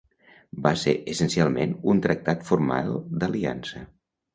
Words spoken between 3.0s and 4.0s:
d'aliança.